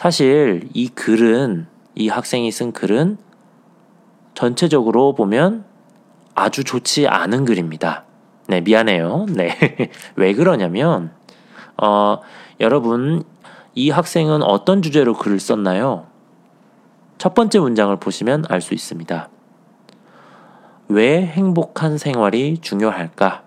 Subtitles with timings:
[0.00, 3.18] 사실 이 글은 이 학생이 쓴 글은
[4.34, 5.64] 전체적으로 보면
[6.34, 8.04] 아주 좋지 않은 글입니다.
[8.48, 9.26] 네, 미안해요.
[9.30, 9.56] 네.
[10.16, 11.12] 왜 그러냐면,
[11.82, 12.20] 어,
[12.60, 13.24] 여러분,
[13.74, 16.06] 이 학생은 어떤 주제로 글을 썼나요?
[17.18, 19.30] 첫 번째 문장을 보시면 알 수 있습니다.
[20.88, 23.42] 왜 행복한 생활이 중요할까?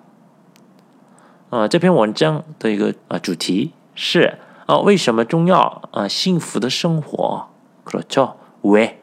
[1.51, 7.47] 어, 这篇文章的一个啊主题是 啊为什么重要啊幸福的生活
[7.83, 8.35] 그렇죠?
[8.63, 9.01] 왜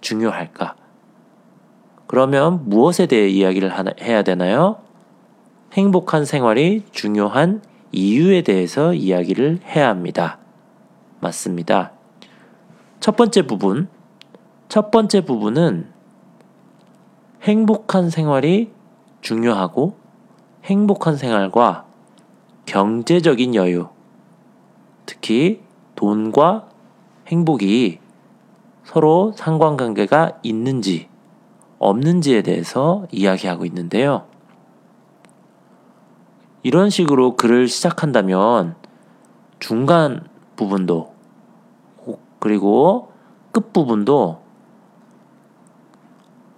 [0.00, 0.76] 중요할까?
[2.06, 4.76] 그러면 무엇에 대해 이야기를 하나, 해야 되나요?
[5.72, 10.38] 행복한 생활이 중요한 이유에 대해서 이야기를 해야 합니다.
[11.20, 11.92] 맞습니다.
[12.98, 13.88] 첫 번째 부분.
[14.68, 15.88] 첫 번째 부분은
[17.42, 18.70] 행복한 생활이
[19.20, 19.96] 중요하고
[20.64, 21.86] 행복한 생활과
[22.66, 23.88] 경제적인 여유,
[25.05, 25.61] 특히
[25.95, 26.69] 돈과
[27.27, 27.99] 행복이
[28.83, 31.09] 서로 상관관계가 있는지
[31.79, 34.25] 없는지에 대해서 이야기하고 있는데요.
[36.63, 38.75] 이런 식으로 글을 시작한다면
[39.59, 41.13] 중간 부분도
[42.39, 43.11] 그리고
[43.51, 44.41] 끝 부분도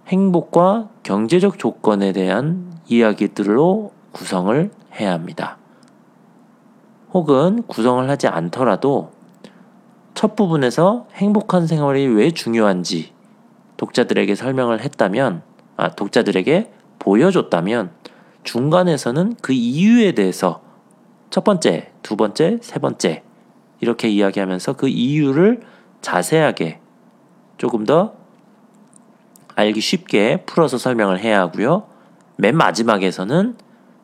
[0.08, 5.57] 행복과 경제적 조건에 대한 이야기들로 구성을 해야 합니다.
[7.12, 9.10] 혹은 구성을 하지 않더라도
[10.14, 13.12] 첫 부분에서 행복한 생활이 왜 중요한지
[13.76, 15.42] 독자들에게 설명을 했다면,
[15.76, 17.90] 아, 독자들에게 보여줬다면,
[18.42, 20.60] 중간에서는 그 이유에 대해서
[21.30, 23.22] 첫 번째, 두 번째, 세 번째,
[23.80, 25.60] 이렇게 이야기하면서 그 이유를
[26.00, 26.80] 자세하게
[27.56, 28.14] 조금 더
[29.54, 31.84] 알기 쉽게 풀어서 설명을 해야 하고요.
[32.36, 33.56] 맨 마지막에서는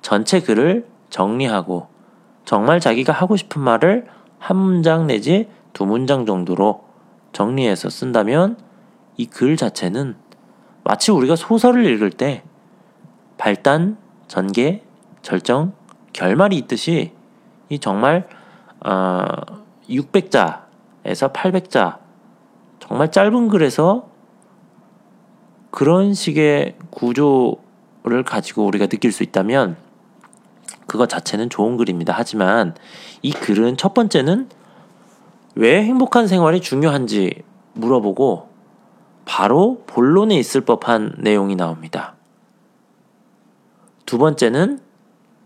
[0.02, 1.93] 전체 글을 정리하고
[2.44, 4.06] 정말 자기가 하고 싶은 말을
[4.38, 6.84] 한 문장 내지 두 문장 정도로
[7.32, 8.56] 정리해서 쓴다면
[9.16, 10.16] 이 글 자체는
[10.82, 12.42] 마치 우리가 소설을 읽을 때
[13.38, 13.96] 발단,
[14.28, 14.82] 전개,
[15.22, 15.72] 절정,
[16.12, 17.12] 결말이 있듯이
[17.68, 18.28] 이 정말
[18.84, 19.26] 어,
[19.88, 21.98] 600자에서 800자
[22.80, 24.08] 정말 짧은 글에서
[25.70, 29.76] 그런 식의 구조를 가지고 우리가 느낄 수 있다면
[30.86, 32.14] 그것 자체는 좋은 글입니다.
[32.16, 32.74] 하지만
[33.22, 34.48] 이 글은 첫 번째는
[35.54, 37.42] 왜 행복한 생활이 중요한지
[37.74, 38.48] 물어보고
[39.24, 42.14] 바로 본론에 있을 법한 내용이 나옵니다.
[44.04, 44.80] 두 번째는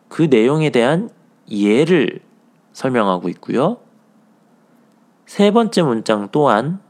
[0.09, 1.11] 그 내용에 대한
[1.51, 2.21] 예를
[2.73, 3.79] 설명하고 있고요.
[5.27, 6.81] 세 번째 문장 또한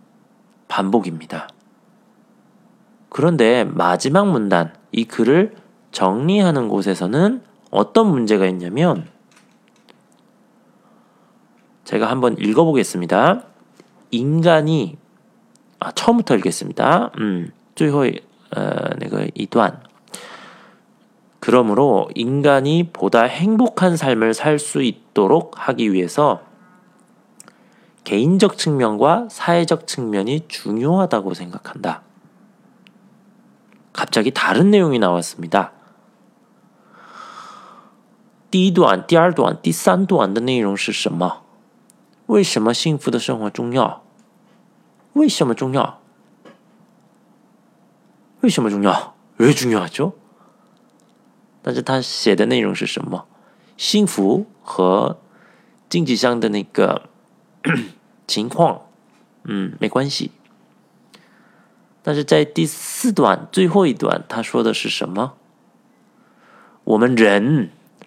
[0.68, 1.48] 반복입니다.
[3.08, 5.56] 그런데 마지막 문단, 이 글을
[5.92, 9.07] 정리하는 곳에서는 어떤 문제가 있냐면,
[11.83, 13.44] 제가 한번 읽어보겠습니다.
[14.11, 14.97] 인간이
[15.79, 17.11] 아, 처음부터 읽겠습니다.
[17.19, 18.05] 음, 最后
[18.51, 19.81] 呃那个一段
[21.39, 26.41] 그러므로 인간이 보다 행복한 삶을 살 수 있도록 하기 위해서
[28.06, 32.03] 개인적 측면과 사회적 측면이 중요하다고 생각한다.
[33.91, 35.71] 갑자기 다른 내용이 나왔습니다.
[38.50, 41.42] 第一段第二段第三段的内容是什么？
[42.26, 44.02] 为什么幸福的生活重要？
[45.12, 46.00] 为什么重要？
[48.40, 49.14] 为什么重要？
[49.36, 49.86] 为什么重要？
[49.88, 50.14] 就
[51.62, 53.26] 但是他写的内容是什么？
[53.76, 55.18] 幸福和
[55.88, 57.08] 经济上的那个
[58.26, 58.82] 情况
[59.44, 60.32] 嗯没关系。
[62.02, 65.34] 但是在第四段最后一段他说的是什么？
[66.84, 67.70] 我们人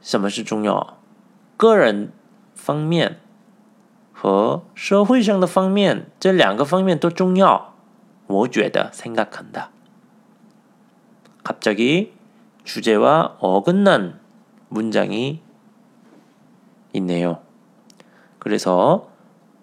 [0.00, 0.98] 什么是重要？
[1.56, 2.12] 个人
[2.54, 3.20] 方面
[4.12, 7.74] 和社会上的方面这两个方面都重要。
[8.26, 9.70] 我觉得 생각한다.
[11.42, 12.12] 갑자기
[12.64, 14.18] 주제와 어긋난
[14.68, 15.40] 문장이
[16.92, 17.40] 있네요.
[18.38, 19.08] 그래서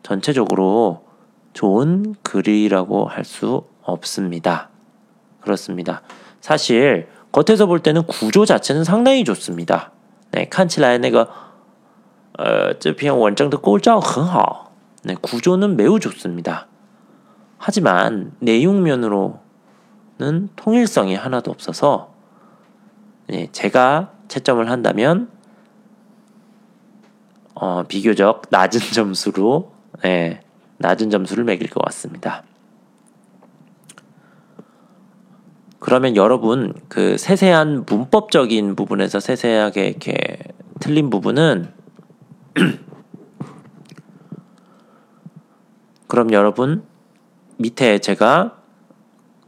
[0.02, 1.06] 전체적으로
[1.54, 4.70] 좋은 글이라고 할 수 없습니다.
[5.42, 6.02] 그렇습니다.
[6.40, 9.92] 사실 겉에서 볼 때는 구조 자체는 상당히 좋습니다.
[10.32, 11.30] 네, 看起来那个
[12.34, 14.72] 呃这篇文章的构造很好.
[15.04, 16.68] 네, 구조는 매우 좋습니다.
[17.58, 19.38] 하지만 내용면으로는
[20.56, 22.14] 통일성이 하나도 없어서
[23.28, 25.30] 네, 제가 채점을 한다면
[27.54, 29.72] 어, 비교적 낮은 점수로
[30.02, 30.42] 네,
[30.78, 32.44] 낮은 점수를 매길 것 같습니다.
[35.79, 40.39] 그러면 여러분 그 세세한 문법적인 부분에서 세세하게 이렇게
[40.81, 41.73] 틀린 부분은
[46.09, 46.83] 그럼 여러분
[47.59, 48.57] 밑에 제가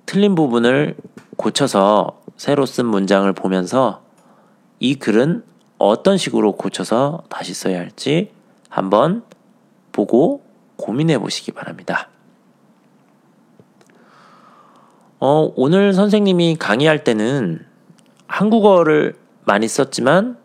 [0.06, 0.96] 틀린 부분을
[1.36, 4.02] 고쳐서 새로 쓴 문장을 보면서
[4.78, 5.44] 이 글은
[5.78, 8.32] 어떤 식으로 고쳐서 다시 써야 할지
[8.68, 9.24] 한번
[9.92, 10.42] 보고
[10.76, 12.08] 고민해 보시기 바랍니다.
[15.22, 17.66] 어, 오늘 선생님이 강의할 때는
[18.26, 20.38] 한국어를 많이 썼지만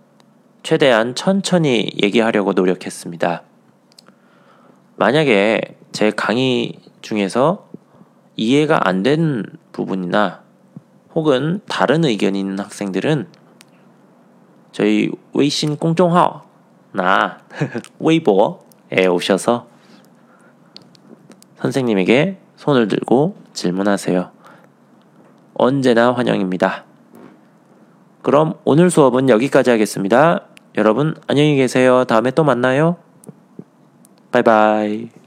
[0.63, 3.44] 최대한 천천히 얘기하려고 노력했습니다.
[4.98, 5.62] 만약에
[5.94, 7.69] 제 강의 중에서
[8.36, 10.44] 이해가 안 된 부분이나
[11.13, 13.27] 혹은 다른 의견이 있는 학생들은
[14.74, 17.38] 저희 웨이신 공众号나
[18.00, 19.68] 웨이보에 오셔서
[21.60, 24.35] 선생님에게 손을 들고 질문하세요.
[25.56, 26.86] 언제나 환영입니다.
[28.22, 30.42] 그럼 오늘 수업은 여기까지 하겠습니다.
[30.78, 32.06] 여러분 안녕히 계세요.
[32.06, 32.98] 다음에 또 만나요.
[34.31, 35.25] 바이바이.